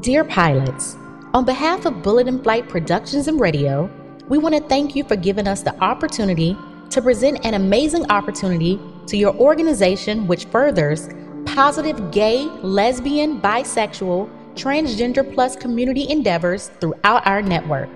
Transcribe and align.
Dear 0.00 0.24
pilots, 0.24 0.96
on 1.34 1.44
behalf 1.44 1.86
of 1.86 2.02
Bullet 2.02 2.26
in 2.26 2.42
Flight 2.42 2.68
Productions 2.68 3.28
and 3.28 3.38
Radio, 3.38 3.88
we 4.28 4.38
want 4.38 4.52
to 4.56 4.60
thank 4.62 4.96
you 4.96 5.04
for 5.04 5.14
giving 5.14 5.46
us 5.46 5.62
the 5.62 5.78
opportunity 5.80 6.56
to 6.90 7.00
present 7.00 7.44
an 7.46 7.54
amazing 7.54 8.10
opportunity 8.10 8.80
to 9.06 9.16
your 9.16 9.32
organization 9.36 10.26
which 10.26 10.46
furthers 10.46 11.10
positive 11.46 12.10
gay, 12.10 12.42
lesbian, 12.62 13.40
bisexual, 13.40 14.28
transgender 14.54 15.32
plus 15.32 15.54
community 15.54 16.10
endeavors 16.10 16.72
throughout 16.80 17.24
our 17.24 17.40
network. 17.40 17.88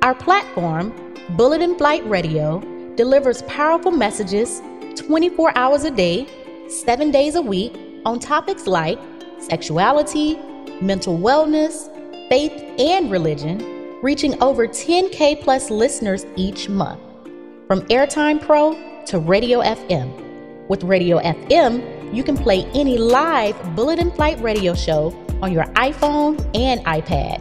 Our 0.00 0.14
platform, 0.14 0.94
Bullet 1.36 1.60
in 1.60 1.76
Flight 1.76 2.08
Radio, 2.08 2.60
delivers 2.96 3.42
powerful 3.42 3.90
messages 3.90 4.62
24 4.96 5.58
hours 5.58 5.84
a 5.84 5.90
day, 5.90 6.26
7 6.68 7.10
days 7.10 7.34
a 7.34 7.42
week 7.42 7.76
on 8.06 8.18
topics 8.18 8.66
like 8.66 8.98
sexuality, 9.40 10.38
mental 10.82 11.18
wellness, 11.18 11.88
faith, 12.28 12.52
and 12.78 13.10
religion, 13.10 14.00
reaching 14.02 14.40
over 14.42 14.66
10K 14.66 15.40
plus 15.42 15.70
listeners 15.70 16.26
each 16.36 16.68
month. 16.68 17.00
From 17.66 17.80
Airtime 17.88 18.40
Pro 18.40 18.74
to 19.06 19.18
Radio 19.18 19.60
FM. 19.60 20.68
With 20.68 20.82
Radio 20.84 21.18
FM, 21.20 22.14
you 22.14 22.22
can 22.22 22.36
play 22.36 22.64
any 22.74 22.98
live 22.98 23.56
Bullet 23.74 23.98
in 23.98 24.10
Flight 24.10 24.40
radio 24.40 24.74
show 24.74 25.14
on 25.42 25.52
your 25.52 25.64
iPhone 25.74 26.38
and 26.54 26.80
iPad. 26.84 27.40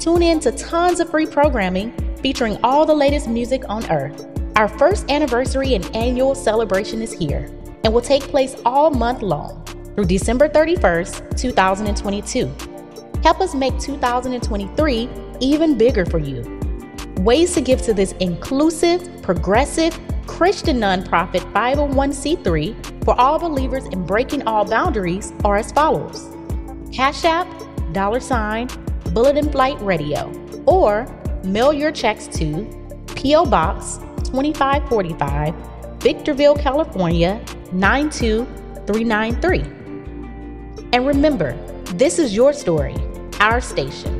Tune 0.00 0.22
in 0.22 0.40
to 0.40 0.52
tons 0.52 1.00
of 1.00 1.10
free 1.10 1.26
programming 1.26 1.92
featuring 2.22 2.58
all 2.62 2.86
the 2.86 2.94
latest 2.94 3.28
music 3.28 3.62
on 3.68 3.88
earth. 3.90 4.26
Our 4.56 4.68
first 4.68 5.10
anniversary 5.10 5.74
and 5.74 5.84
annual 5.94 6.34
celebration 6.34 7.02
is 7.02 7.12
here 7.12 7.50
and 7.84 7.92
will 7.92 8.00
take 8.02 8.22
place 8.24 8.56
all 8.64 8.90
month 8.90 9.22
long 9.22 9.57
through 9.98 10.06
December 10.06 10.48
31st, 10.48 11.36
2022. 11.36 12.46
Help 13.24 13.40
us 13.40 13.52
make 13.52 13.76
2023 13.80 15.08
even 15.40 15.76
bigger 15.76 16.06
for 16.06 16.20
you. 16.20 16.60
Ways 17.16 17.52
to 17.54 17.60
give 17.60 17.82
to 17.82 17.92
this 17.92 18.12
inclusive, 18.20 19.20
progressive, 19.22 19.98
Christian 20.28 20.78
nonprofit 20.78 21.40
501c3 21.52 23.04
for 23.04 23.20
all 23.20 23.40
believers 23.40 23.86
in 23.86 24.06
breaking 24.06 24.46
all 24.46 24.64
boundaries 24.64 25.32
are 25.44 25.56
as 25.56 25.72
follows 25.72 26.28
Cash 26.92 27.24
App, 27.24 27.48
dollar 27.92 28.20
sign, 28.20 28.68
Bullet 29.12 29.36
in 29.36 29.50
Flight 29.50 29.80
Radio, 29.80 30.30
or 30.64 31.08
mail 31.42 31.72
your 31.72 31.90
checks 31.90 32.28
to 32.28 32.64
P.O. 33.16 33.46
Box 33.46 33.96
2545, 34.30 35.52
Victorville, 36.00 36.54
California 36.54 37.44
92393. 37.72 39.77
And 40.92 41.06
remember, 41.06 41.52
this 41.94 42.18
is 42.18 42.34
your 42.34 42.52
story, 42.52 42.96
our 43.40 43.60
station. 43.60 44.17